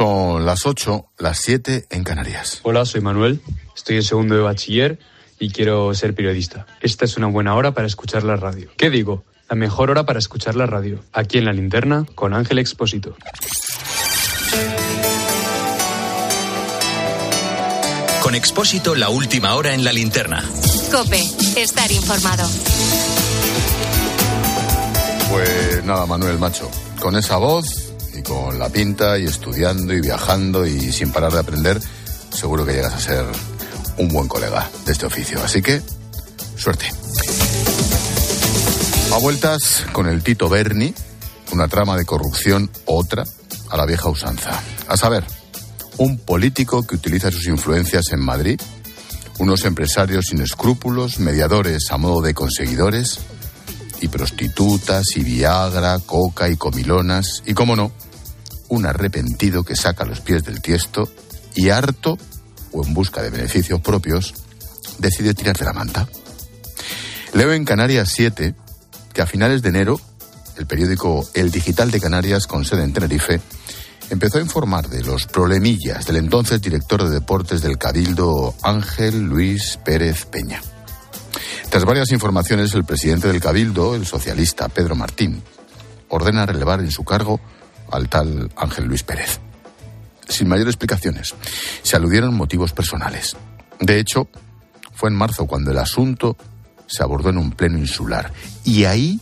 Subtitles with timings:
[0.00, 2.60] Son las 8, las 7 en Canarias.
[2.62, 3.42] Hola, soy Manuel,
[3.76, 4.98] estoy en segundo de bachiller
[5.38, 6.64] y quiero ser periodista.
[6.80, 8.70] Esta es una buena hora para escuchar la radio.
[8.78, 9.24] ¿Qué digo?
[9.50, 11.00] La mejor hora para escuchar la radio.
[11.12, 13.14] Aquí en la linterna con Ángel Expósito.
[18.22, 20.42] Con Expósito, la última hora en la linterna.
[20.90, 21.20] Cope,
[21.58, 22.48] estar informado.
[25.30, 26.70] Pues nada, Manuel, macho.
[27.02, 27.79] Con esa voz
[28.22, 31.80] con la pinta y estudiando y viajando y sin parar de aprender,
[32.30, 33.24] seguro que llegas a ser
[33.98, 35.42] un buen colega de este oficio.
[35.42, 35.82] Así que,
[36.56, 36.86] suerte.
[39.12, 40.94] A vueltas con el Tito Berni,
[41.52, 43.24] una trama de corrupción, otra
[43.70, 44.60] a la vieja usanza.
[44.88, 45.24] A saber,
[45.98, 48.60] un político que utiliza sus influencias en Madrid,
[49.38, 53.20] unos empresarios sin escrúpulos, mediadores a modo de conseguidores,
[54.00, 57.92] y prostitutas, y Viagra, coca y comilonas, y cómo no,
[58.70, 61.12] un arrepentido que saca los pies del tiesto
[61.54, 62.16] y harto,
[62.72, 64.32] o en busca de beneficios propios,
[64.98, 66.08] decide tirar de la manta.
[67.34, 68.54] Leo en Canarias 7
[69.12, 70.00] que a finales de enero
[70.56, 73.40] el periódico El Digital de Canarias, con sede en Tenerife,
[74.10, 79.78] empezó a informar de los problemillas del entonces director de deportes del Cabildo, Ángel Luis
[79.84, 80.60] Pérez Peña.
[81.70, 85.42] Tras varias informaciones, el presidente del Cabildo, el socialista Pedro Martín,
[86.08, 87.40] ordena relevar en su cargo
[87.90, 89.40] al tal Ángel Luis Pérez.
[90.28, 91.34] Sin mayores explicaciones,
[91.82, 93.36] se aludieron motivos personales.
[93.80, 94.28] De hecho,
[94.94, 96.36] fue en marzo cuando el asunto
[96.86, 98.32] se abordó en un pleno insular.
[98.64, 99.20] Y ahí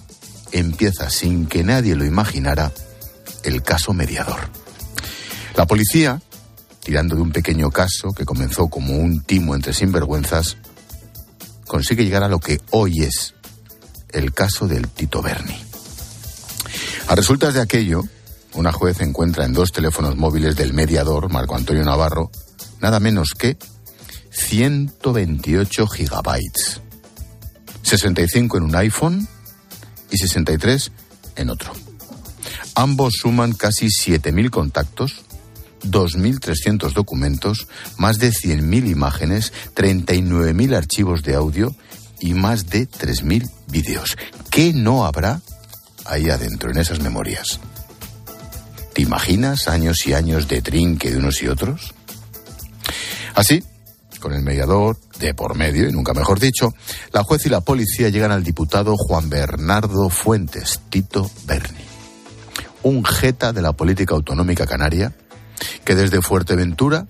[0.52, 2.72] empieza, sin que nadie lo imaginara,
[3.44, 4.40] el caso mediador.
[5.56, 6.20] La policía,
[6.82, 10.56] tirando de un pequeño caso que comenzó como un timo entre sinvergüenzas,
[11.66, 13.34] consigue llegar a lo que hoy es
[14.10, 15.58] el caso del Tito Berni.
[17.08, 18.02] A resultas de aquello,
[18.58, 22.32] una juez encuentra en dos teléfonos móviles del mediador, Marco Antonio Navarro,
[22.80, 23.56] nada menos que
[24.32, 26.80] 128 gigabytes
[27.82, 29.28] 65 en un iPhone
[30.10, 30.90] y 63
[31.36, 31.72] en otro.
[32.74, 35.22] Ambos suman casi 7.000 contactos,
[35.84, 41.76] 2.300 documentos, más de 100.000 imágenes, 39.000 archivos de audio
[42.18, 44.18] y más de 3.000 vídeos.
[44.50, 45.42] ¿Qué no habrá
[46.04, 47.60] ahí adentro, en esas memorias?
[48.98, 51.94] ¿Te imaginas años y años de trinque de unos y otros?
[53.32, 53.62] Así,
[54.18, 56.74] con el mediador de por medio, y nunca mejor dicho,
[57.12, 61.78] la juez y la policía llegan al diputado Juan Bernardo Fuentes, Tito Berni,
[62.82, 65.12] un jeta de la política autonómica canaria,
[65.84, 67.06] que desde Fuerteventura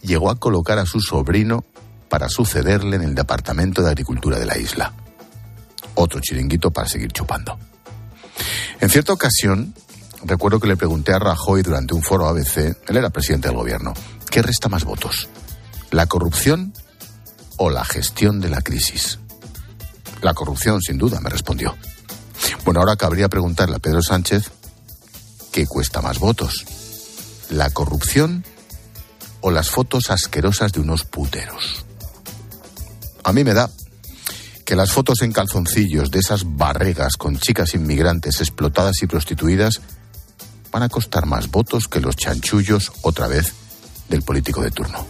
[0.00, 1.66] llegó a colocar a su sobrino
[2.08, 4.94] para sucederle en el Departamento de Agricultura de la isla.
[5.96, 7.58] Otro chiringuito para seguir chupando.
[8.80, 9.74] En cierta ocasión,
[10.26, 13.92] recuerdo que le pregunté a Rajoy durante un foro ABC, él era presidente del gobierno,
[14.30, 15.28] ¿qué resta más votos?
[15.90, 16.72] ¿La corrupción
[17.56, 19.18] o la gestión de la crisis?
[20.22, 21.76] La corrupción, sin duda, me respondió.
[22.64, 24.50] Bueno, ahora cabría preguntarle a Pedro Sánchez
[25.52, 26.64] qué cuesta más votos,
[27.50, 28.44] la corrupción
[29.40, 31.84] o las fotos asquerosas de unos puteros.
[33.22, 33.70] A mí me da
[34.64, 39.80] que las fotos en calzoncillos de esas barregas con chicas inmigrantes explotadas y prostituidas
[40.76, 43.54] van a costar más votos que los chanchullos otra vez
[44.10, 45.06] del político de turno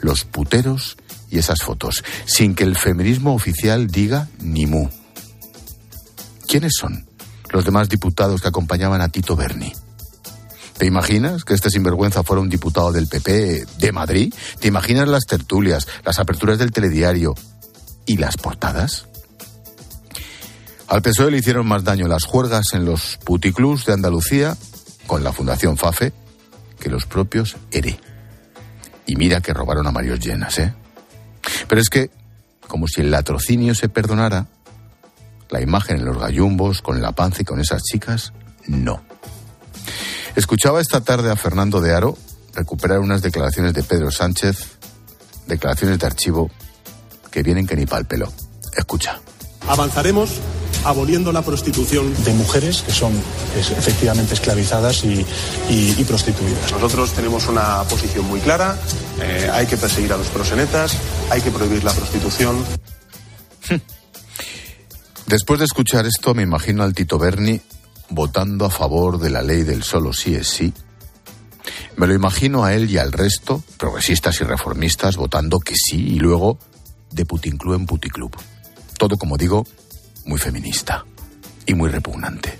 [0.00, 0.96] los puteros
[1.30, 4.88] y esas fotos, sin que el feminismo oficial diga ni mu.
[6.48, 7.06] ¿Quiénes son
[7.50, 9.72] los demás diputados que acompañaban a Tito Berni?
[10.78, 14.34] ¿Te imaginas que este sinvergüenza fuera un diputado del PP de Madrid?
[14.58, 17.34] ¿Te imaginas las tertulias, las aperturas del telediario
[18.04, 19.06] y las portadas?
[20.88, 24.56] Al PSOE le hicieron más daño las juergas en los puticlubs de Andalucía
[25.06, 26.12] con la Fundación FAFE
[26.78, 27.98] que los propios ERE.
[29.06, 30.74] Y mira que robaron a Marios Llenas, ¿eh?
[31.68, 32.10] Pero es que,
[32.68, 34.46] como si el latrocinio se perdonara,
[35.50, 38.32] la imagen en los gallumbos, con la panza y con esas chicas,
[38.66, 39.02] no.
[40.36, 42.16] Escuchaba esta tarde a Fernando de Aro
[42.54, 44.78] recuperar unas declaraciones de Pedro Sánchez,
[45.46, 46.50] declaraciones de archivo
[47.30, 48.32] que vienen que ni pa'l pelo.
[48.76, 49.20] Escucha.
[49.68, 50.40] Avanzaremos
[50.84, 53.12] aboliendo la prostitución de mujeres que son
[53.56, 56.70] efectivamente esclavizadas y, prostituidas.
[56.72, 58.78] Nosotros tenemos una posición muy clara,
[59.20, 60.96] eh, hay que perseguir a los prosenetas,
[61.30, 62.64] hay que prohibir la prostitución.
[65.26, 67.60] Después de escuchar esto, me imagino al Tito Berni
[68.10, 70.72] votando a favor de la ley del solo sí es sí.
[71.96, 76.18] Me lo imagino a él y al resto, progresistas y reformistas, votando que sí y
[76.18, 76.58] luego
[77.10, 78.36] de Putinclub en Puticlub.
[78.98, 79.64] Todo, como digo,
[80.26, 81.04] muy feminista
[81.66, 82.58] y muy repugnante.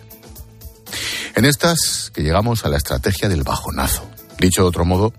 [1.34, 4.08] En estas que llegamos a la estrategia del bajonazo.
[4.38, 5.12] Dicho de otro modo,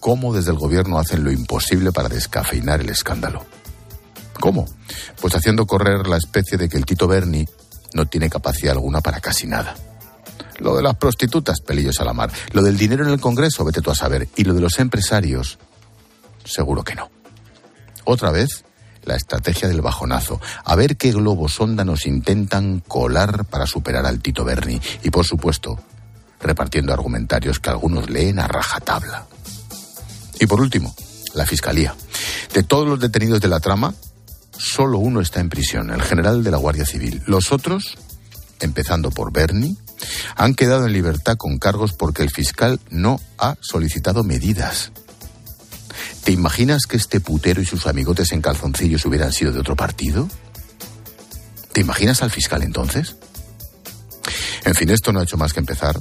[0.00, 3.44] cómo desde el gobierno hacen lo imposible para descafeinar el escándalo.
[4.40, 4.66] ¿Cómo?
[5.20, 7.46] Pues haciendo correr la especie de que el Tito Berni
[7.94, 9.74] no tiene capacidad alguna para casi nada.
[10.58, 12.30] Lo de las prostitutas, pelillos a la mar.
[12.52, 14.28] Lo del dinero en el Congreso, vete tú a saber.
[14.36, 15.58] Y lo de los empresarios,
[16.44, 17.10] seguro que no.
[18.04, 18.64] Otra vez,
[19.08, 20.40] la estrategia del bajonazo.
[20.64, 24.80] A ver qué globos sonda nos intentan colar para superar al Tito Berni.
[25.02, 25.80] Y por supuesto,
[26.40, 29.26] repartiendo argumentarios que algunos leen a rajatabla.
[30.38, 30.94] Y por último,
[31.34, 31.94] la Fiscalía.
[32.54, 33.94] De todos los detenidos de la trama,
[34.52, 37.22] solo uno está en prisión, el general de la Guardia Civil.
[37.26, 37.96] Los otros,
[38.60, 39.76] empezando por Berni,
[40.36, 44.92] han quedado en libertad con cargos porque el fiscal no ha solicitado medidas.
[46.24, 50.28] ¿Te imaginas que este putero y sus amigotes en calzoncillos hubieran sido de otro partido?
[51.72, 53.16] ¿Te imaginas al fiscal entonces?
[54.64, 55.98] En fin, esto no ha hecho más que empezar.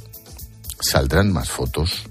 [0.79, 2.03] Saldrán más fotos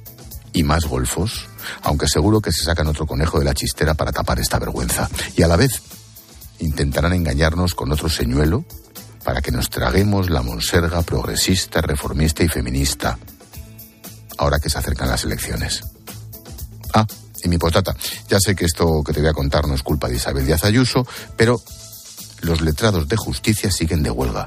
[0.53, 1.49] y más golfos,
[1.83, 5.09] aunque seguro que se sacan otro conejo de la chistera para tapar esta vergüenza.
[5.37, 5.82] Y a la vez
[6.59, 8.65] intentarán engañarnos con otro señuelo
[9.23, 13.19] para que nos traguemos la monserga progresista, reformista y feminista,
[14.39, 15.82] ahora que se acercan las elecciones.
[16.94, 17.06] Ah,
[17.43, 17.94] y mi postata.
[18.29, 20.65] Ya sé que esto que te voy a contar no es culpa de Isabel Díaz
[20.65, 21.06] Ayuso,
[21.37, 21.61] pero
[22.41, 24.47] los letrados de justicia siguen de huelga.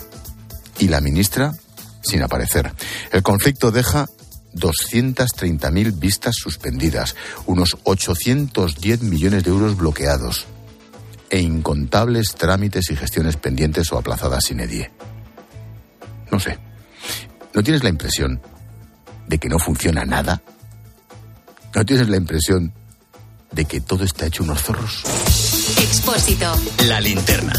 [0.80, 1.54] Y la ministra
[2.02, 2.74] sin aparecer.
[3.12, 4.08] El conflicto deja
[4.56, 7.16] 230.000 vistas suspendidas,
[7.46, 10.48] unos 810 millones de euros bloqueados
[11.30, 14.92] e incontables trámites y gestiones pendientes o aplazadas sin edie.
[16.32, 16.58] No sé.
[17.54, 18.42] ¿No tienes la impresión
[19.28, 20.42] de que no funciona nada?
[21.76, 22.74] ¿No tienes la impresión
[23.52, 25.04] de que todo está hecho unos zorros?
[25.78, 26.52] Expósito.
[26.88, 27.54] La linterna.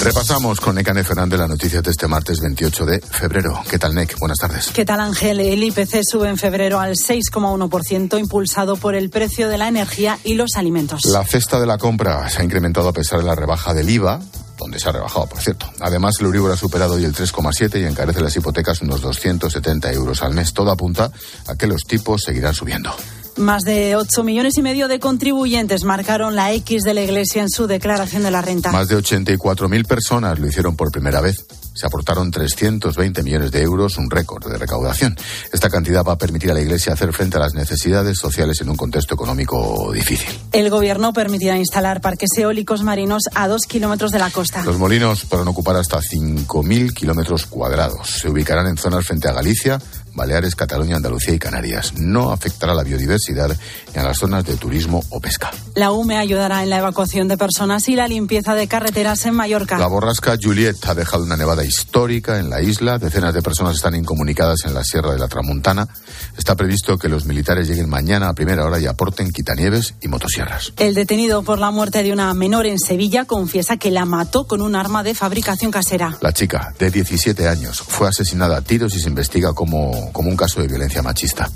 [0.00, 3.60] Repasamos con Necane Fernández la noticia de este martes 28 de febrero.
[3.68, 4.16] ¿Qué tal, Nec?
[4.18, 4.70] Buenas tardes.
[4.72, 5.40] ¿Qué tal, Ángel?
[5.40, 10.34] El IPC sube en febrero al 6,1%, impulsado por el precio de la energía y
[10.34, 11.04] los alimentos.
[11.06, 14.20] La cesta de la compra se ha incrementado a pesar de la rebaja del IVA,
[14.56, 15.70] donde se ha rebajado, por cierto.
[15.80, 20.22] Además, el Euribor ha superado hoy el 3,7 y encarece las hipotecas unos 270 euros
[20.22, 20.52] al mes.
[20.52, 21.10] Todo apunta
[21.46, 22.94] a que los tipos seguirán subiendo.
[23.38, 27.48] Más de 8 millones y medio de contribuyentes marcaron la X de la Iglesia en
[27.48, 28.72] su declaración de la renta.
[28.72, 31.46] Más de 84.000 personas lo hicieron por primera vez.
[31.72, 35.16] Se aportaron 320 millones de euros, un récord de recaudación.
[35.52, 38.70] Esta cantidad va a permitir a la Iglesia hacer frente a las necesidades sociales en
[38.70, 40.28] un contexto económico difícil.
[40.50, 44.64] El gobierno permitirá instalar parques eólicos marinos a dos kilómetros de la costa.
[44.64, 48.08] Los molinos podrán ocupar hasta 5.000 kilómetros cuadrados.
[48.08, 49.78] Se ubicarán en zonas frente a Galicia,
[50.18, 51.94] Baleares, Cataluña, Andalucía y Canarias.
[51.96, 53.56] No afectará a la biodiversidad
[53.94, 55.50] ni a las zonas de turismo o pesca.
[55.74, 59.78] La UME ayudará en la evacuación de personas y la limpieza de carreteras en Mallorca.
[59.78, 62.98] La borrasca Juliet ha dejado una nevada histórica en la isla.
[62.98, 65.88] Decenas de personas están incomunicadas en la Sierra de la Tramuntana.
[66.36, 70.72] Está previsto que los militares lleguen mañana a primera hora y aporten quitanieves y motosierras.
[70.76, 74.60] El detenido por la muerte de una menor en Sevilla confiesa que la mató con
[74.60, 76.18] un arma de fabricación casera.
[76.20, 80.36] La chica, de 17 años, fue asesinada a tiros y se investiga como, como un
[80.36, 81.50] caso de violencia machista.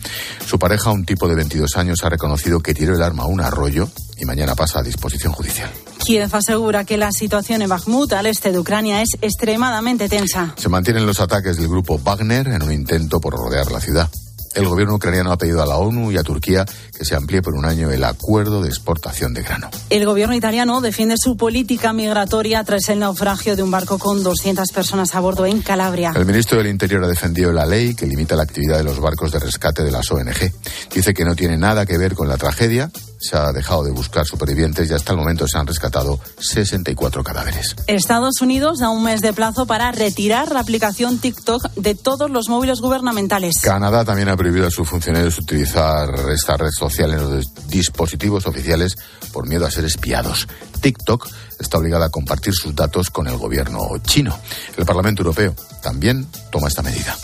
[0.47, 3.41] Su pareja, un tipo de 22 años, ha reconocido que tiró el arma a un
[3.41, 3.89] arroyo
[4.19, 5.71] y mañana pasa a disposición judicial.
[6.05, 10.55] Kiev asegura que la situación en Bakhmut, al este de Ucrania, es extremadamente tensa.
[10.57, 14.09] Se mantienen los ataques del grupo Wagner en un intento por rodear la ciudad.
[14.55, 16.65] El gobierno ucraniano ha pedido a la ONU y a Turquía
[16.97, 19.71] que se amplíe por un año el acuerdo de exportación de grano.
[19.91, 24.71] El gobierno italiano defiende su política migratoria tras el naufragio de un barco con 200
[24.73, 26.13] personas a bordo en Calabria.
[26.15, 29.33] El ministro del Interior ha defendido la ley que limita la actividad de los barcos
[29.33, 30.53] de rescate de las ONG.
[30.93, 32.91] Dice que no tiene nada que ver con la tragedia.
[33.23, 37.77] Se ha dejado de buscar supervivientes y hasta el momento se han rescatado 64 cadáveres.
[37.87, 42.49] Estados Unidos da un mes de plazo para retirar la aplicación TikTok de todos los
[42.49, 43.61] móviles gubernamentales.
[43.63, 48.97] Canadá también ha prohibido a sus funcionarios utilizar esta red social en los dispositivos oficiales
[49.33, 50.49] por miedo a ser espiados.
[50.81, 51.29] TikTok
[51.61, 54.37] está obligada a compartir sus datos con el gobierno chino.
[54.77, 57.17] El Parlamento Europeo también toma esta medida.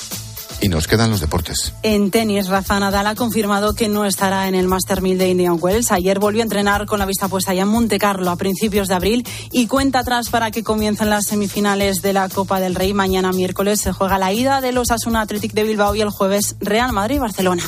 [0.61, 1.73] Y nos quedan los deportes.
[1.83, 5.59] En tenis, Rafa Nadal ha confirmado que no estará en el Master 1000 de Indian
[5.61, 5.93] Wells.
[5.93, 8.95] Ayer volvió a entrenar con la vista puesta ya en Monte Carlo a principios de
[8.95, 12.93] abril y cuenta atrás para que comiencen las semifinales de la Copa del Rey.
[12.93, 16.57] Mañana miércoles se juega la ida de los Asuna Athletic de Bilbao y el jueves
[16.61, 17.63] Real Madrid-Barcelona.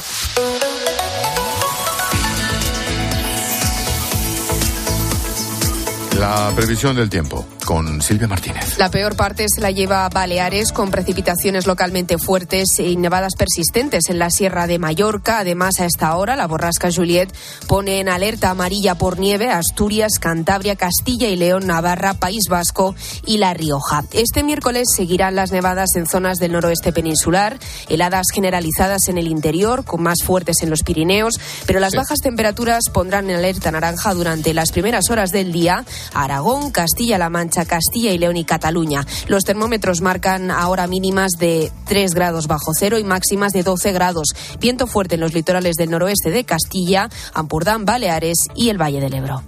[6.18, 8.78] La previsión del tiempo con Silvia Martínez.
[8.78, 14.18] La peor parte se la lleva Baleares con precipitaciones localmente fuertes y nevadas persistentes en
[14.18, 15.38] la Sierra de Mallorca.
[15.38, 17.32] Además, a esta hora, la borrasca Juliet
[17.68, 23.38] pone en alerta amarilla por nieve Asturias, Cantabria, Castilla y León, Navarra, País Vasco y
[23.38, 24.02] La Rioja.
[24.14, 27.56] Este miércoles seguirán las nevadas en zonas del noroeste peninsular,
[27.88, 31.34] heladas generalizadas en el interior, con más fuertes en los Pirineos,
[31.66, 35.84] pero las bajas temperaturas pondrán en alerta naranja durante las primeras horas del día
[36.14, 39.07] Aragón, Castilla-La Mancha, Castilla y León y Cataluña.
[39.29, 44.29] Los termómetros marcan ahora mínimas de 3 grados bajo cero y máximas de 12 grados.
[44.59, 49.14] Viento fuerte en los litorales del noroeste de Castilla, Ampurdán, Baleares y el Valle del
[49.14, 49.43] Ebro.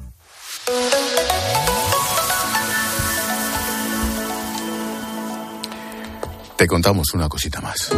[6.57, 7.91] Te contamos una cosita más.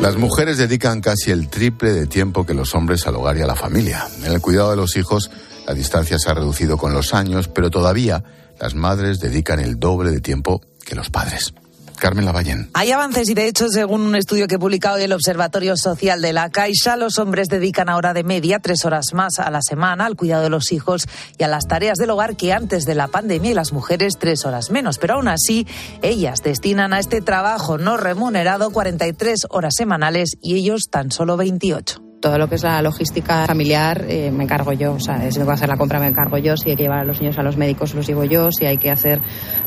[0.00, 3.46] Las mujeres dedican casi el triple de tiempo que los hombres al hogar y a
[3.46, 4.08] la familia.
[4.24, 5.30] En el cuidado de los hijos,
[5.66, 8.24] la distancia se ha reducido con los años, pero todavía
[8.58, 11.52] las madres dedican el doble de tiempo que los padres.
[12.00, 12.68] Carmen Lavallén.
[12.74, 16.32] Hay avances y de hecho, según un estudio que ha publicado el Observatorio Social de
[16.32, 20.16] la Caixa, los hombres dedican ahora de media tres horas más a la semana al
[20.16, 21.06] cuidado de los hijos
[21.38, 24.44] y a las tareas del hogar que antes de la pandemia y las mujeres tres
[24.44, 24.98] horas menos.
[24.98, 25.66] Pero aún así,
[26.02, 32.09] ellas destinan a este trabajo no remunerado 43 horas semanales y ellos tan solo 28
[32.20, 34.92] todo lo que es la logística familiar eh, me encargo yo.
[34.92, 37.00] O sea, si tengo que hacer la compra me encargo yo, si hay que llevar
[37.00, 39.20] a los niños a los médicos los llevo yo, si hay que hacer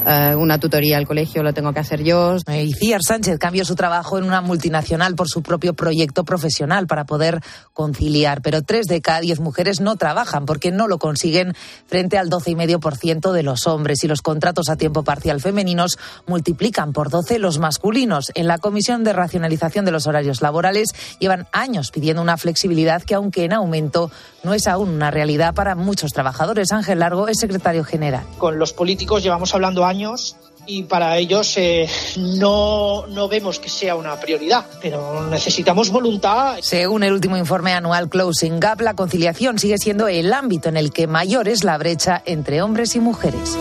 [0.06, 2.38] eh, una tutoría al colegio lo tengo que hacer yo.
[2.48, 7.42] Iciar Sánchez cambió su trabajo en una multinacional por su propio proyecto profesional para poder
[7.74, 11.54] conciliar, pero tres de cada diez mujeres no trabajan porque no lo consiguen
[11.88, 17.10] frente al 12,5% de los hombres y los contratos a tiempo parcial femeninos multiplican por
[17.10, 18.32] 12 los masculinos.
[18.36, 23.16] En la Comisión de Racionalización de los Horarios Laborales llevan años pidiendo una flexibilidad que,
[23.16, 24.12] aunque en aumento,
[24.44, 26.72] no es aún una realidad para muchos trabajadores.
[26.72, 28.24] Ángel Largo es secretario general.
[28.38, 30.36] Con los políticos llevamos hablando años
[30.66, 36.58] y para ellos eh, no, no vemos que sea una prioridad, pero necesitamos voluntad.
[36.62, 40.92] Según el último informe anual Closing Gap, la conciliación sigue siendo el ámbito en el
[40.92, 43.58] que mayor es la brecha entre hombres y mujeres.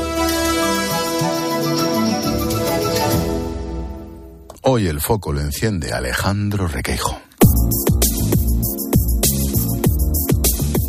[4.64, 7.20] Hoy el foco lo enciende Alejandro Requeijo.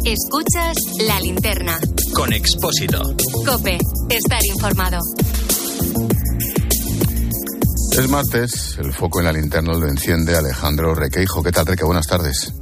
[0.06, 0.76] Escuchas
[1.08, 1.80] la linterna.
[2.14, 3.02] Con Expósito.
[3.46, 3.78] Cope,
[4.10, 5.00] estar informado.
[7.98, 11.42] Es martes, el foco en la linterna lo enciende Alejandro Requeijo.
[11.42, 11.86] ¿Qué tal, Reque?
[11.86, 12.54] Buenas tardes.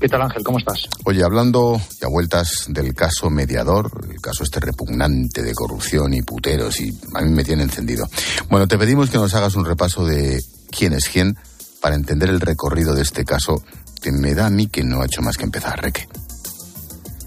[0.00, 0.42] ¿Qué tal, Ángel?
[0.42, 0.88] ¿Cómo estás?
[1.04, 6.22] Oye, hablando y a vueltas del caso mediador, el caso este repugnante de corrupción y
[6.22, 8.08] puteros, y a mí me tiene encendido.
[8.50, 10.42] Bueno, te pedimos que nos hagas un repaso de
[10.76, 11.36] quién es quién
[11.80, 13.62] para entender el recorrido de este caso
[14.02, 16.08] que me da a mí que no ha hecho más que empezar, Reque.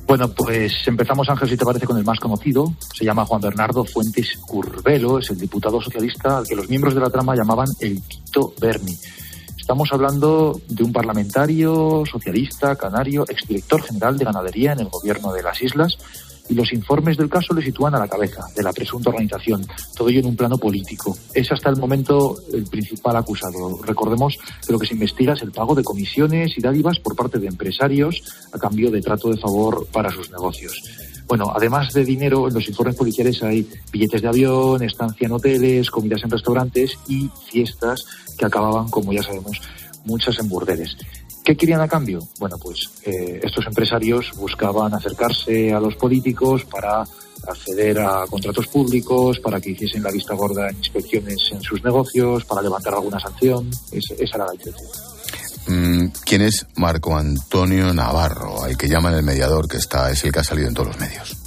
[0.07, 2.73] Bueno, pues empezamos, Ángel, si te parece, con el más conocido.
[2.95, 7.01] Se llama Juan Bernardo Fuentes Curvelo, es el diputado socialista al que los miembros de
[7.01, 8.97] la trama llamaban el Quito Berni.
[9.57, 15.43] Estamos hablando de un parlamentario socialista canario, exdirector general de ganadería en el gobierno de
[15.43, 15.97] las islas,
[16.49, 20.09] y los informes del caso le sitúan a la cabeza de la presunta organización, todo
[20.09, 21.17] ello en un plano político.
[21.33, 23.81] Es hasta el momento el principal acusado.
[23.83, 27.39] Recordemos que lo que se investiga es el pago de comisiones y dádivas por parte
[27.39, 28.21] de empresarios
[28.53, 30.81] a cambio de trato de favor para sus negocios.
[31.27, 35.91] Bueno, además de dinero, en los informes policiales hay billetes de avión, estancia en hoteles,
[35.91, 38.05] comidas en restaurantes y fiestas
[38.37, 39.59] que acababan, como ya sabemos,
[40.05, 40.95] muchas en burdeles.
[41.47, 42.19] ¿Qué querían a cambio?
[42.39, 47.05] Bueno, pues eh, estos empresarios buscaban acercarse a los políticos para
[47.47, 52.43] acceder a contratos públicos, para que hiciesen la vista gorda en inspecciones en sus negocios,
[52.43, 53.69] para levantar alguna sanción.
[53.93, 54.89] esa era la intención.
[55.67, 60.33] Mm, ¿Quién es Marco Antonio Navarro, al que llaman el mediador, que está es el
[60.33, 61.46] que ha salido en todos los medios?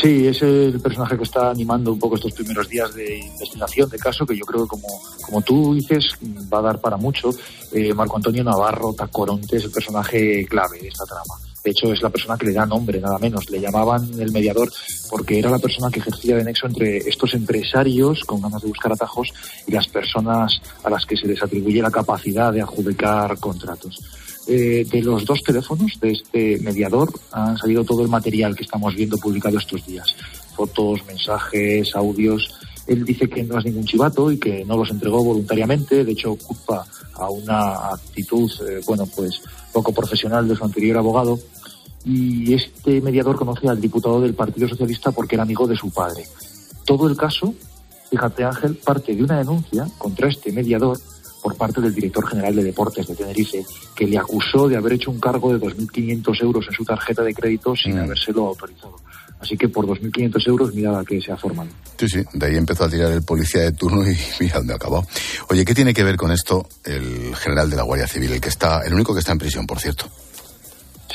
[0.00, 3.98] Sí, es el personaje que está animando un poco estos primeros días de investigación de
[3.98, 4.88] caso, que yo creo que como,
[5.22, 6.16] como tú dices,
[6.52, 7.30] va a dar para mucho.
[7.72, 11.34] Eh, Marco Antonio Navarro Tacoronte es el personaje clave de esta trama.
[11.62, 13.50] De hecho, es la persona que le da nombre, nada menos.
[13.50, 14.70] Le llamaban el mediador
[15.10, 18.92] porque era la persona que ejercía de nexo entre estos empresarios con ganas de buscar
[18.92, 19.28] atajos
[19.66, 23.98] y las personas a las que se les atribuye la capacidad de adjudicar contratos.
[24.52, 28.96] Eh, de los dos teléfonos de este mediador han salido todo el material que estamos
[28.96, 30.16] viendo publicado estos días.
[30.56, 32.50] Fotos, mensajes, audios.
[32.88, 36.04] Él dice que no es ningún chivato y que no los entregó voluntariamente.
[36.04, 39.40] De hecho, culpa a una actitud, eh, bueno, pues
[39.72, 41.38] poco profesional de su anterior abogado.
[42.04, 46.24] Y este mediador conoce al diputado del Partido Socialista porque era amigo de su padre.
[46.84, 47.54] Todo el caso,
[48.10, 50.98] fíjate Ángel, parte de una denuncia contra este mediador
[51.42, 55.10] por parte del director general de deportes de Tenerife, que le acusó de haber hecho
[55.10, 58.00] un cargo de 2.500 euros en su tarjeta de crédito sin mm.
[58.00, 58.96] habérselo autorizado.
[59.40, 61.70] Así que por 2.500 euros, mira la que se ha formado.
[61.98, 65.06] Sí, sí, de ahí empezó a tirar el policía de turno y mira dónde acabó.
[65.48, 68.50] Oye, ¿qué tiene que ver con esto el general de la Guardia Civil, el que
[68.50, 70.06] está, el único que está en prisión, por cierto?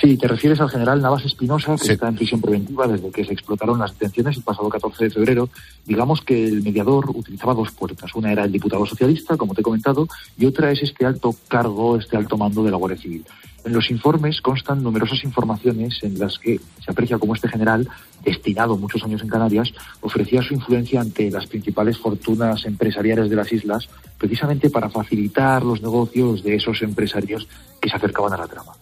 [0.01, 3.31] Sí, te refieres al general Navas Espinosa, que está en prisión preventiva desde que se
[3.31, 5.49] explotaron las detenciones el pasado 14 de febrero.
[5.85, 8.13] Digamos que el mediador utilizaba dos puertas.
[8.13, 11.97] Una era el diputado socialista, como te he comentado, y otra es este alto cargo,
[11.97, 13.25] este alto mando de la Guardia Civil.
[13.63, 17.87] En los informes constan numerosas informaciones en las que se aprecia como este general,
[18.23, 23.51] destinado muchos años en Canarias, ofrecía su influencia ante las principales fortunas empresariales de las
[23.51, 23.87] islas,
[24.17, 27.47] precisamente para facilitar los negocios de esos empresarios
[27.81, 28.73] que se acercaban a la trama.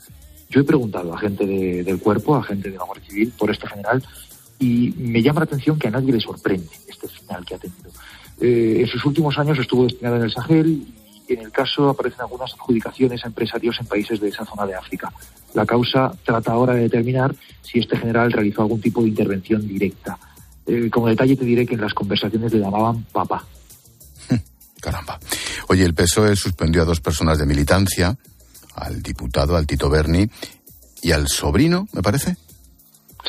[0.53, 3.67] Yo he preguntado a gente del cuerpo, a gente de la Guardia Civil, por este
[3.67, 4.03] general,
[4.59, 7.89] y me llama la atención que a nadie le sorprende este final que ha tenido.
[8.39, 10.85] Eh, en sus últimos años estuvo destinado en el Sahel
[11.27, 14.75] y en el caso aparecen algunas adjudicaciones a empresarios en países de esa zona de
[14.75, 15.11] África.
[15.55, 17.33] La causa trata ahora de determinar
[17.63, 20.19] si este general realizó algún tipo de intervención directa.
[20.67, 23.43] Eh, como detalle te diré que en las conversaciones le llamaban papá.
[24.79, 25.19] Caramba.
[25.69, 28.15] Oye, el PSOE suspendió a dos personas de militancia
[28.75, 30.27] al diputado, al Tito Berni,
[31.01, 32.37] y al sobrino, me parece.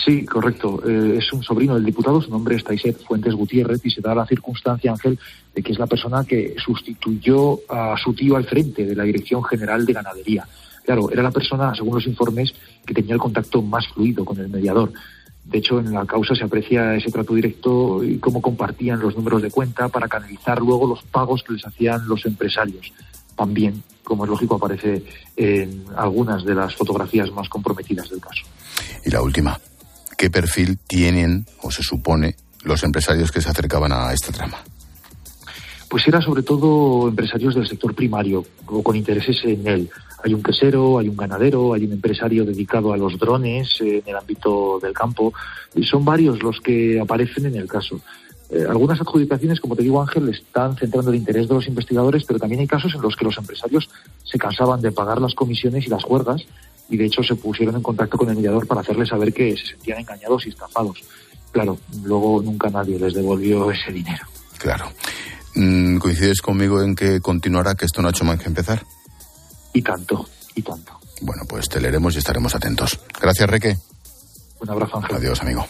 [0.04, 0.82] Sí, correcto.
[0.86, 4.14] Eh, es un sobrino del diputado, su nombre es Taiset Fuentes Gutiérrez y se da
[4.14, 5.18] la circunstancia, Ángel,
[5.54, 9.44] de que es la persona que sustituyó a su tío al frente de la Dirección
[9.44, 10.48] General de Ganadería.
[10.84, 12.52] Claro, era la persona, según los informes,
[12.84, 14.92] que tenía el contacto más fluido con el mediador.
[15.44, 19.42] De hecho, en la causa se aprecia ese trato directo y cómo compartían los números
[19.42, 22.92] de cuenta para canalizar luego los pagos que les hacían los empresarios.
[23.36, 25.02] También como es lógico, aparece
[25.36, 28.44] en algunas de las fotografías más comprometidas del caso.
[29.04, 29.58] Y la última,
[30.16, 34.58] ¿qué perfil tienen o se supone los empresarios que se acercaban a esta trama?
[35.88, 39.90] Pues era sobre todo empresarios del sector primario o con intereses en él.
[40.24, 44.16] Hay un quesero, hay un ganadero, hay un empresario dedicado a los drones en el
[44.16, 45.32] ámbito del campo.
[45.74, 48.00] Y son varios los que aparecen en el caso.
[48.50, 52.38] Eh, algunas adjudicaciones, como te digo Ángel, están centrando el interés de los investigadores, pero
[52.38, 53.88] también hay casos en los que los empresarios
[54.22, 56.42] se cansaban de pagar las comisiones y las juergas
[56.88, 59.66] y de hecho se pusieron en contacto con el mediador para hacerles saber que se
[59.66, 61.02] sentían engañados y estafados.
[61.50, 64.26] Claro, luego nunca nadie les devolvió ese dinero.
[64.58, 64.90] Claro.
[65.54, 68.84] Mm, ¿Coincides conmigo en que continuará, que esto no ha hecho más que empezar?
[69.72, 70.98] Y tanto, y tanto.
[71.20, 73.00] Bueno, pues te leeremos y estaremos atentos.
[73.20, 73.76] Gracias, Reque.
[74.60, 75.16] Un abrazo, Ángel.
[75.16, 75.66] Adiós, amigo.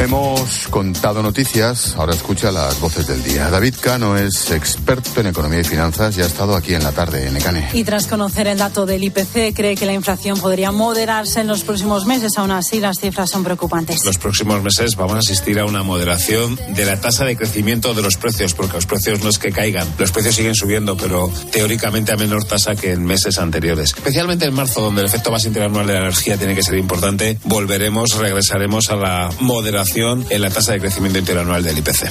[0.00, 3.50] Hemos contado noticias, ahora escucha las voces del día.
[3.50, 7.26] David Cano es experto en economía y finanzas y ha estado aquí en la tarde
[7.26, 7.68] en Ecane.
[7.74, 11.64] Y tras conocer el dato del IPC, cree que la inflación podría moderarse en los
[11.64, 12.32] próximos meses.
[12.38, 14.02] Aún así, las cifras son preocupantes.
[14.06, 18.00] Los próximos meses vamos a asistir a una moderación de la tasa de crecimiento de
[18.00, 22.14] los precios, porque los precios no es que caigan, los precios siguen subiendo, pero teóricamente
[22.14, 23.90] a menor tasa que en meses anteriores.
[23.94, 27.38] Especialmente en marzo, donde el efecto base interanual de la energía tiene que ser importante,
[27.44, 32.08] volveremos, regresaremos a la moderación en la tasa de crecimiento interanual del IPC.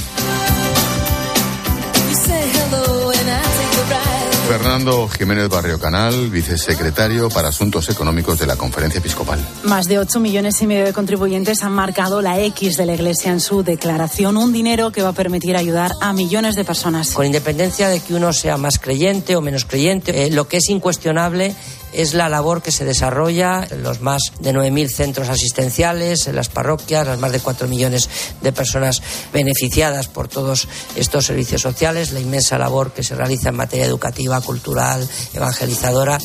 [4.50, 9.40] Fernando Jiménez Barrio Canal, vicesecretario para Asuntos Económicos de la Conferencia Episcopal.
[9.64, 13.32] Más de 8 millones y medio de contribuyentes han marcado la X de la Iglesia
[13.32, 17.12] en su declaración, un dinero que va a permitir ayudar a millones de personas.
[17.12, 20.70] Con independencia de que uno sea más creyente o menos creyente, eh, lo que es
[20.70, 21.56] incuestionable
[21.94, 26.50] es la labor que se desarrolla en los más de 9.000 centros asistenciales, en las
[26.50, 28.10] parroquias, las más de 4 millones
[28.42, 29.02] de personas
[29.34, 34.42] beneficiadas por todos estos servicios sociales, la inmensa labor que se realiza en materia educativa,
[34.42, 36.20] cultural, evangelizadora.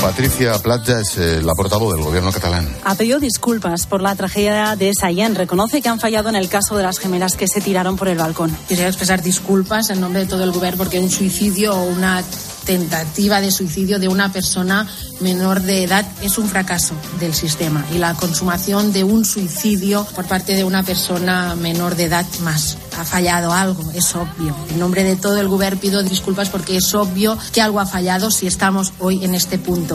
[0.00, 2.68] Patricia Platja es eh, la portavoz del gobierno catalán.
[2.84, 5.34] Ha pedido disculpas por la tragedia de Sayen.
[5.34, 8.16] Reconoce que han fallado en el caso de las gemelas que se tiraron por el
[8.16, 8.56] balcón.
[8.68, 12.22] Quisiera expresar disculpas en nombre de todo el gobierno porque un suicidio o una
[12.68, 14.86] tentativa de suicidio de una persona
[15.20, 20.26] menor de edad es un fracaso del sistema y la consumación de un suicidio por
[20.26, 22.76] parte de una persona menor de edad más.
[22.98, 24.54] Ha fallado algo, es obvio.
[24.68, 28.30] En nombre de todo el gobierno pido disculpas porque es obvio que algo ha fallado
[28.30, 29.94] si estamos hoy en este punto.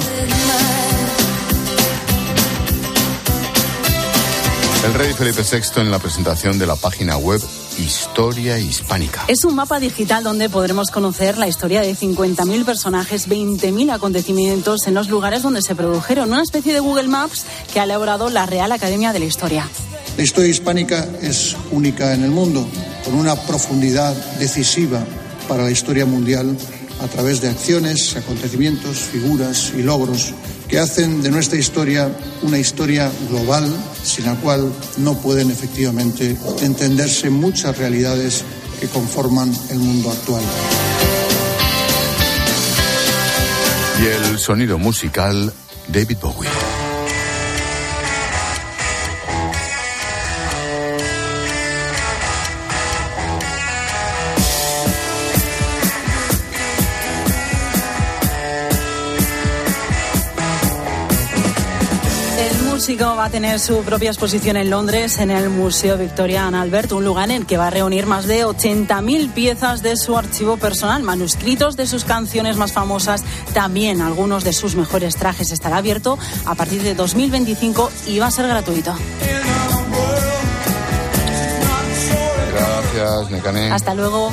[4.84, 7.40] El rey Felipe VI en la presentación de la página web
[7.80, 9.26] Historia Hispánica.
[9.28, 14.94] Es un mapa digital donde podremos conocer la historia de 50.000 personajes, 20.000 acontecimientos en
[14.94, 16.32] los lugares donde se produjeron.
[16.32, 19.68] Una especie de Google Maps que ha elaborado la Real Academia de la Historia.
[20.18, 22.68] La historia hispánica es única en el mundo,
[23.04, 25.04] con una profundidad decisiva
[25.48, 26.56] para la historia mundial
[27.02, 30.34] a través de acciones, acontecimientos, figuras y logros
[30.68, 32.10] que hacen de nuestra historia
[32.42, 33.72] una historia global
[34.04, 38.44] sin la cual no pueden efectivamente entenderse muchas realidades
[38.80, 40.44] que conforman el mundo actual.
[44.02, 45.54] Y el sonido musical,
[45.88, 46.63] David Bowie.
[62.84, 66.92] Músico va a tener su propia exposición en Londres, en el Museo Victoria and Albert,
[66.92, 70.58] un lugar en el que va a reunir más de 80.000 piezas de su archivo
[70.58, 75.52] personal, manuscritos de sus canciones más famosas, también algunos de sus mejores trajes.
[75.52, 78.94] Estará abierto a partir de 2025 y va a ser gratuito.
[82.52, 83.72] Gracias, Necane.
[83.72, 84.30] Hasta luego.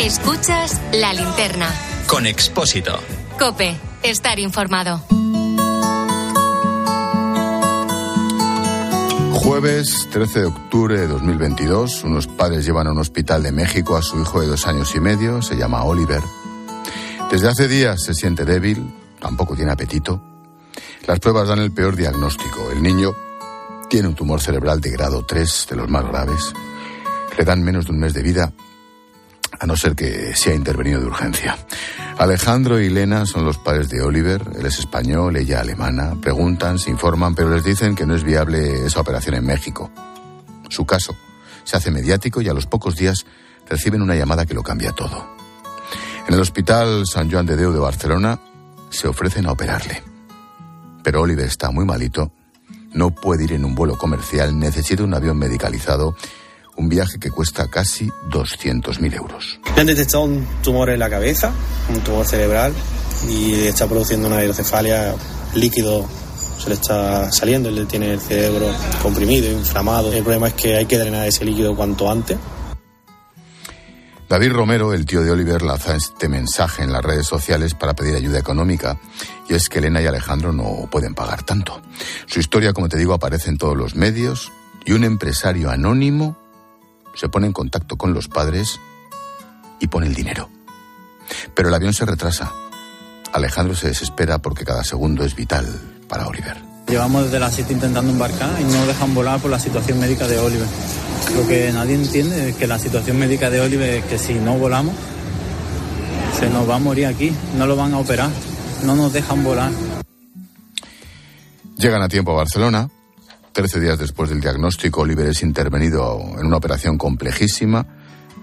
[0.00, 1.68] Escuchas la linterna.
[2.06, 2.98] Con Expósito.
[3.38, 5.02] Cope, estar informado.
[9.34, 14.00] Jueves 13 de octubre de 2022, unos padres llevan a un hospital de México a
[14.00, 16.22] su hijo de dos años y medio, se llama Oliver.
[17.30, 20.22] Desde hace días se siente débil, tampoco tiene apetito.
[21.06, 22.70] Las pruebas dan el peor diagnóstico.
[22.70, 23.14] El niño
[23.90, 26.54] tiene un tumor cerebral de grado 3, de los más graves.
[27.36, 28.50] Le dan menos de un mes de vida
[29.60, 31.56] a no ser que sea intervenido de urgencia.
[32.18, 36.90] Alejandro y Elena son los padres de Oliver, él es español, ella alemana, preguntan, se
[36.90, 39.90] informan, pero les dicen que no es viable esa operación en México.
[40.70, 41.14] Su caso
[41.64, 43.26] se hace mediático y a los pocos días
[43.68, 45.28] reciben una llamada que lo cambia todo.
[46.26, 48.40] En el Hospital San Joan de Deu de Barcelona
[48.88, 50.02] se ofrecen a operarle.
[51.02, 52.32] Pero Oliver está muy malito,
[52.92, 56.16] no puede ir en un vuelo comercial, necesita un avión medicalizado
[56.76, 59.60] un viaje que cuesta casi 200.000 euros.
[59.74, 61.52] Le han detectado un tumor en la cabeza,
[61.88, 62.72] un tumor cerebral,
[63.28, 65.14] y está produciendo una hidrocefalia
[65.54, 66.08] líquido
[66.60, 68.66] se le está saliendo, él tiene el cerebro
[69.02, 70.12] comprimido, inflamado.
[70.12, 72.36] El problema es que hay que drenar ese líquido cuanto antes.
[74.28, 78.14] David Romero, el tío de Oliver, lanza este mensaje en las redes sociales para pedir
[78.14, 78.96] ayuda económica,
[79.48, 81.82] y es que Elena y Alejandro no pueden pagar tanto.
[82.26, 84.52] Su historia, como te digo, aparece en todos los medios,
[84.84, 86.36] y un empresario anónimo
[87.14, 88.80] se pone en contacto con los padres
[89.78, 90.48] y pone el dinero.
[91.54, 92.52] Pero el avión se retrasa.
[93.32, 95.66] Alejandro se desespera porque cada segundo es vital
[96.08, 96.56] para Oliver.
[96.88, 100.38] Llevamos desde las 7 intentando embarcar y no dejan volar por la situación médica de
[100.38, 100.66] Oliver.
[101.36, 104.58] Lo que nadie entiende es que la situación médica de Oliver es que si no
[104.58, 104.94] volamos,
[106.38, 108.30] se nos va a morir aquí, no lo van a operar,
[108.84, 109.70] no nos dejan volar.
[111.76, 112.90] Llegan a tiempo a Barcelona,
[113.52, 117.84] Trece días después del diagnóstico, Oliver es intervenido en una operación complejísima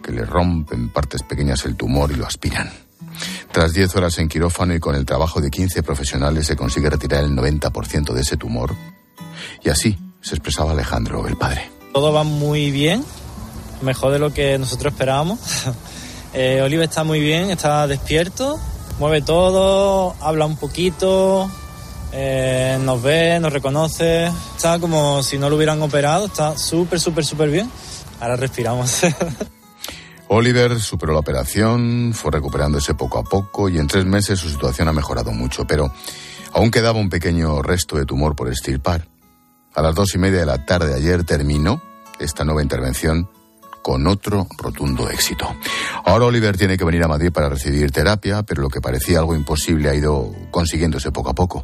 [0.03, 2.69] que le rompe en partes pequeñas el tumor y lo aspiran.
[3.51, 7.23] Tras 10 horas en quirófano y con el trabajo de 15 profesionales se consigue retirar
[7.23, 8.75] el 90% de ese tumor.
[9.63, 11.69] Y así se expresaba Alejandro, el padre.
[11.93, 13.03] Todo va muy bien,
[13.81, 15.39] mejor de lo que nosotros esperábamos.
[16.33, 18.59] Eh, Oliver está muy bien, está despierto,
[18.99, 21.49] mueve todo, habla un poquito,
[22.19, 24.25] eh, nos ve, nos reconoce,
[24.55, 27.69] está como si no lo hubieran operado, está súper, súper, súper bien.
[28.19, 29.01] Ahora respiramos.
[30.29, 34.87] Oliver superó la operación, fue recuperándose poco a poco y en tres meses su situación
[34.87, 35.93] ha mejorado mucho, pero
[36.53, 39.07] aún quedaba un pequeño resto de tumor por estirpar.
[39.75, 41.83] A las dos y media de la tarde de ayer terminó
[42.19, 43.29] esta nueva intervención
[43.83, 45.55] con otro rotundo éxito.
[46.03, 49.35] Ahora Oliver tiene que venir a Madrid para recibir terapia, pero lo que parecía algo
[49.35, 51.63] imposible ha ido consiguiéndose poco a poco.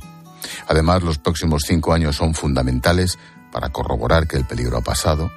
[0.67, 3.17] Además, los próximos cinco años son fundamentales
[3.51, 5.31] para corroborar que el peligro ha pasado.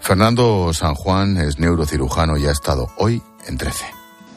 [0.00, 3.84] Fernando San Juan es neurocirujano y ha estado hoy en 13.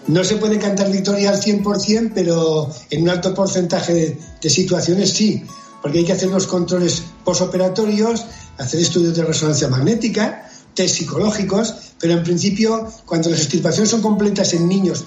[0.08, 5.46] No se puede cantar victoria al 100%, pero en un alto porcentaje de, situaciones sí,
[5.82, 8.26] porque hay que hacer los controles posoperatorios,
[8.58, 14.54] hacer estudios de resonancia magnética, test psicológicos, pero en principio, cuando las extirpaciones son completas
[14.54, 15.06] en niños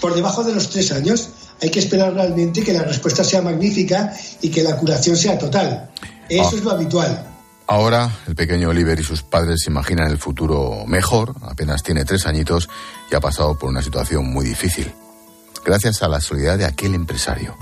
[0.00, 1.30] por debajo de los tres años,
[1.62, 5.90] hay que esperar realmente que la respuesta sea magnífica y que la curación sea total.
[6.28, 6.56] Eso ah.
[6.56, 7.26] es lo habitual.
[7.68, 12.26] Ahora el pequeño Oliver y sus padres se imaginan el futuro mejor, apenas tiene tres
[12.26, 12.68] añitos
[13.10, 14.92] y ha pasado por una situación muy difícil.
[15.64, 17.56] Gracias a la solidaridad de aquel empresario,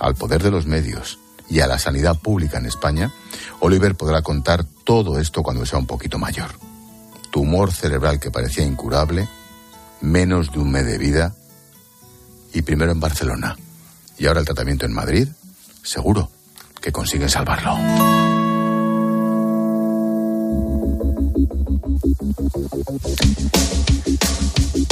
[0.00, 3.12] al poder de los medios y a la sanidad pública en España,
[3.60, 6.50] Oliver podrá contar todo esto cuando sea un poquito mayor.
[7.30, 9.28] Tumor cerebral que parecía incurable,
[10.00, 11.34] menos de un mes de vida
[12.58, 13.56] y primero en Barcelona.
[14.18, 15.28] Y ahora el tratamiento en Madrid,
[15.84, 16.28] seguro,
[16.80, 17.78] que consiguen salvarlo.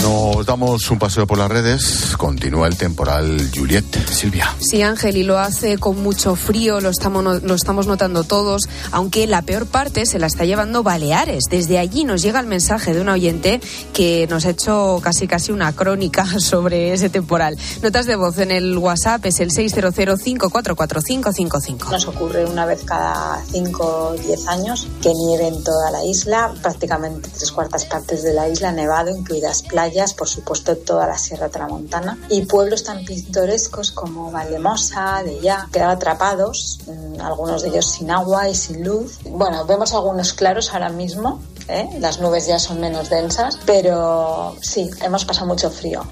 [0.06, 2.14] Nos damos un paseo por las redes.
[2.16, 3.84] Continúa el temporal Juliet.
[4.08, 4.54] Silvia.
[4.60, 9.26] Sí, Ángel, y lo hace con mucho frío, lo estamos, lo estamos notando todos, aunque
[9.26, 11.46] la peor parte se la está llevando Baleares.
[11.50, 13.60] Desde allí nos llega el mensaje de un oyente
[13.92, 17.58] que nos ha hecho casi casi una crónica sobre ese temporal.
[17.82, 21.90] Notas de voz en el WhatsApp es el 600544555.
[21.90, 26.54] Nos ocurre una vez cada 5 o 10 años que nieve en toda la isla,
[26.62, 31.48] prácticamente tres cuartas partes de la isla nevado, incluidas playas por supuesto toda la Sierra
[31.48, 37.86] Tramontana y pueblos tan pintorescos como Valdemosa, de ya, quedan atrapados, mm, algunos de ellos
[37.86, 39.18] sin agua y sin luz.
[39.30, 41.88] Bueno, vemos algunos claros ahora mismo, ¿eh?
[42.00, 46.04] las nubes ya son menos densas, pero sí, hemos pasado mucho frío.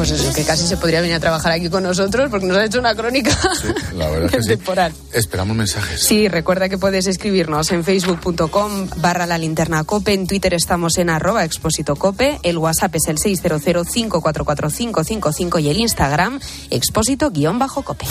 [0.00, 2.64] Pues eso, que casi se podría venir a trabajar aquí con nosotros porque nos ha
[2.64, 4.94] hecho una crónica sí, la verdad es que temporal.
[5.12, 6.02] Esperamos mensajes.
[6.02, 11.10] Sí, recuerda que puedes escribirnos en facebook.com barra la linterna cope, en Twitter estamos en
[11.10, 18.06] arroba expósito cope, el WhatsApp es el 600544555 y el Instagram expósito guion bajo cope.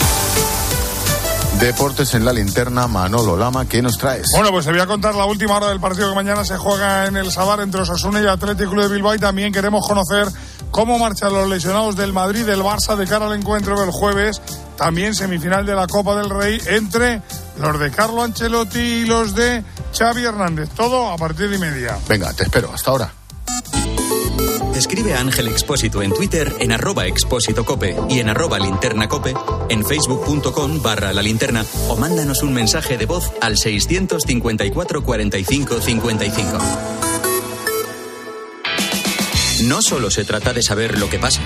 [1.60, 4.28] Deportes en la linterna, Manolo Lama, ¿qué nos traes?
[4.34, 7.04] Bueno, pues te voy a contar la última hora del partido que mañana se juega
[7.04, 10.26] en el Sadar entre Osasuna y Atlético Club de Bilbao y también queremos conocer
[10.70, 14.40] cómo marchan los lesionados del Madrid, del Barça de cara al encuentro del jueves,
[14.76, 17.20] también semifinal de la Copa del Rey entre
[17.58, 19.62] los de Carlo Ancelotti y los de
[19.96, 20.70] Xavi Hernández.
[20.70, 21.98] Todo a partir de media.
[22.08, 22.72] Venga, te espero.
[22.72, 23.19] Hasta ahora.
[24.80, 29.34] Escribe a Ángel Expósito en Twitter en arroba expósito cope y en arroba linterna cope,
[29.68, 36.58] en facebook.com barra la linterna o mándanos un mensaje de voz al 654 45 55.
[39.64, 41.42] No solo se trata de saber lo que pasa.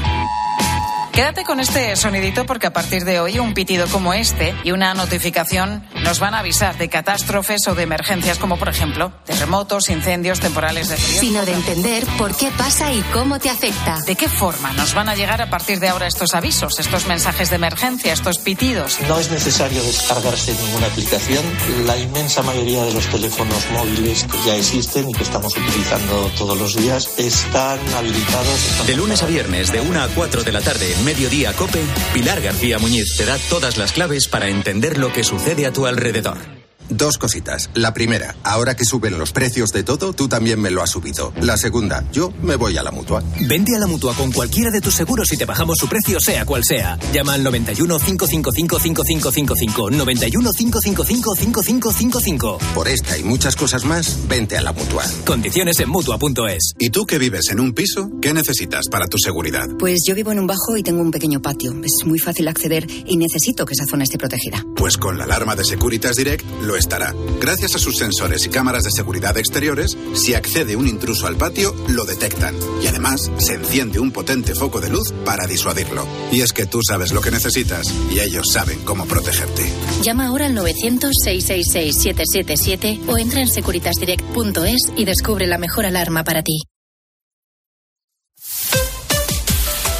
[1.14, 4.94] Quédate con este sonidito porque a partir de hoy un pitido como este y una
[4.94, 10.40] notificación nos van a avisar de catástrofes o de emergencias como por ejemplo terremotos, incendios,
[10.40, 11.20] temporales de frío.
[11.20, 14.00] Sino de entender por qué pasa y cómo te afecta.
[14.04, 17.48] ¿De qué forma nos van a llegar a partir de ahora estos avisos, estos mensajes
[17.48, 18.98] de emergencia, estos pitidos?
[19.06, 21.44] No es necesario descargarse ninguna aplicación.
[21.86, 26.58] La inmensa mayoría de los teléfonos móviles que ya existen y que estamos utilizando todos
[26.58, 28.84] los días están habilitados.
[28.84, 32.78] De lunes a viernes de 1 a 4 de la tarde Mediodía Cope, Pilar García
[32.78, 36.53] Muñiz te da todas las claves para entender lo que sucede a tu alrededor.
[36.88, 37.70] Dos cositas.
[37.74, 41.32] La primera, ahora que suben los precios de todo, tú también me lo has subido.
[41.40, 43.22] La segunda, yo me voy a la mutua.
[43.40, 46.44] Vente a la mutua con cualquiera de tus seguros y te bajamos su precio, sea
[46.44, 46.98] cual sea.
[47.12, 49.90] Llama al 91 555 5555.
[49.90, 52.58] 91 555 5555.
[52.74, 55.04] Por esta y muchas cosas más, vente a la mutua.
[55.24, 56.72] Condiciones en mutua.es.
[56.78, 58.10] ¿Y tú que vives en un piso?
[58.20, 59.68] ¿Qué necesitas para tu seguridad?
[59.78, 61.72] Pues yo vivo en un bajo y tengo un pequeño patio.
[61.82, 64.64] Es muy fácil acceder y necesito que esa zona esté protegida.
[64.76, 66.44] Pues con la alarma de Securitas Direct
[66.76, 67.14] estará.
[67.40, 71.74] Gracias a sus sensores y cámaras de seguridad exteriores, si accede un intruso al patio,
[71.88, 72.54] lo detectan.
[72.82, 76.06] Y además, se enciende un potente foco de luz para disuadirlo.
[76.32, 79.64] Y es que tú sabes lo que necesitas y ellos saben cómo protegerte.
[80.02, 86.62] Llama ahora al 900-666-777 o entra en securitasdirect.es y descubre la mejor alarma para ti.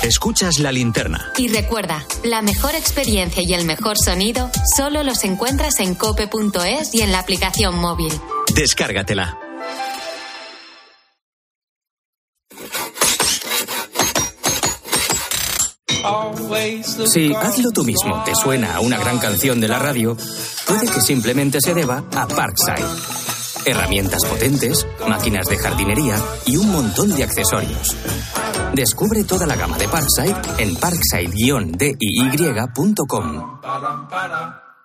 [0.04, 1.32] Escuchas la linterna.
[1.38, 7.00] Y recuerda, la mejor experiencia y el mejor sonido solo los encuentras en cope.es y
[7.00, 8.12] en la aplicación móvil.
[8.54, 9.38] Descárgatela.
[17.06, 20.18] Si hazlo tú mismo te suena a una gran canción de la radio,
[20.66, 22.84] puede que simplemente se deba a Parkside.
[23.64, 27.96] Herramientas potentes, máquinas de jardinería y un montón de accesorios.
[28.74, 33.60] Descubre toda la gama de Parkside en parkside-diy.com.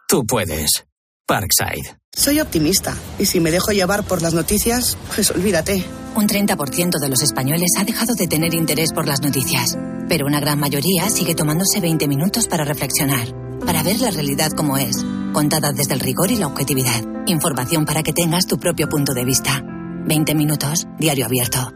[0.07, 0.85] Tú puedes.
[1.25, 1.97] Parkside.
[2.15, 5.83] Soy optimista y si me dejo llevar por las noticias, pues olvídate.
[6.15, 9.75] Un 30% de los españoles ha dejado de tener interés por las noticias,
[10.07, 13.33] pero una gran mayoría sigue tomándose 20 minutos para reflexionar,
[13.65, 17.03] para ver la realidad como es, contada desde el rigor y la objetividad.
[17.25, 19.63] Información para que tengas tu propio punto de vista.
[20.05, 21.73] 20 minutos, diario abierto.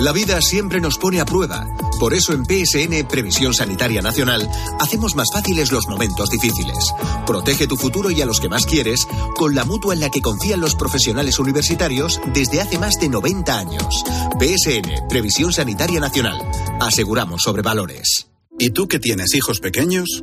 [0.00, 1.66] La vida siempre nos pone a prueba.
[1.98, 6.92] Por eso en PSN Previsión Sanitaria Nacional hacemos más fáciles los momentos difíciles.
[7.26, 10.22] Protege tu futuro y a los que más quieres con la mutua en la que
[10.22, 14.04] confían los profesionales universitarios desde hace más de 90 años.
[14.38, 16.38] PSN Previsión Sanitaria Nacional.
[16.80, 18.28] Aseguramos sobre valores.
[18.56, 20.22] ¿Y tú que tienes hijos pequeños?